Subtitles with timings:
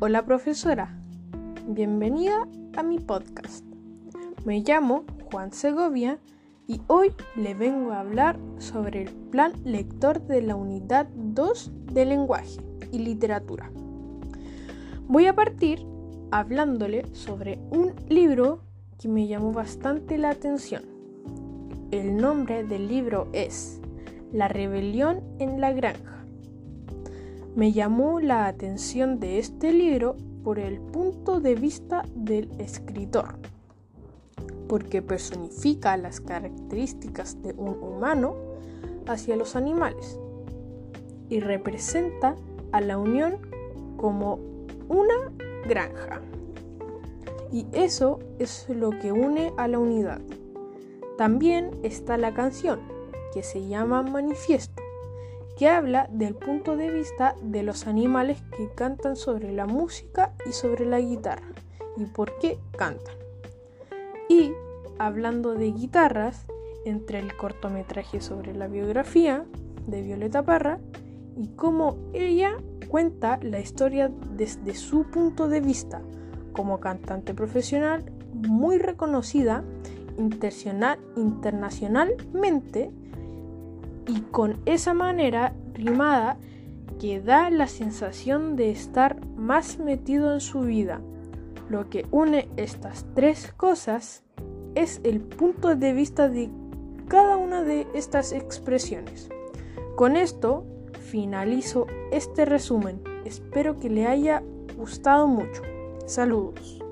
[0.00, 0.98] Hola profesora,
[1.68, 3.64] bienvenida a mi podcast.
[4.44, 6.18] Me llamo Juan Segovia
[6.66, 12.04] y hoy le vengo a hablar sobre el plan lector de la unidad 2 de
[12.06, 12.58] lenguaje
[12.90, 13.70] y literatura.
[15.06, 15.86] Voy a partir
[16.32, 18.62] hablándole sobre un libro
[18.98, 20.82] que me llamó bastante la atención.
[21.92, 23.80] El nombre del libro es
[24.32, 26.23] La rebelión en la granja.
[27.56, 33.36] Me llamó la atención de este libro por el punto de vista del escritor,
[34.68, 38.34] porque personifica las características de un humano
[39.06, 40.18] hacia los animales
[41.28, 42.34] y representa
[42.72, 43.38] a la unión
[43.98, 44.40] como
[44.88, 45.32] una
[45.68, 46.20] granja.
[47.52, 50.20] Y eso es lo que une a la unidad.
[51.16, 52.80] También está la canción,
[53.32, 54.83] que se llama Manifiesto,
[55.56, 60.52] que habla del punto de vista de los animales que cantan sobre la música y
[60.52, 61.46] sobre la guitarra
[61.96, 63.14] y por qué cantan.
[64.28, 64.52] Y
[64.98, 66.46] hablando de guitarras,
[66.84, 69.44] entre el cortometraje sobre la biografía
[69.86, 70.78] de Violeta Parra
[71.36, 72.52] y cómo ella
[72.88, 76.02] cuenta la historia desde su punto de vista
[76.52, 79.64] como cantante profesional muy reconocida
[81.16, 82.90] internacionalmente
[84.06, 86.36] y con esa manera rimada
[87.00, 91.00] que da la sensación de estar más metido en su vida.
[91.68, 94.22] Lo que une estas tres cosas
[94.74, 96.50] es el punto de vista de
[97.08, 99.28] cada una de estas expresiones.
[99.96, 100.66] Con esto
[101.00, 103.02] finalizo este resumen.
[103.24, 104.42] Espero que le haya
[104.76, 105.62] gustado mucho.
[106.06, 106.83] Saludos.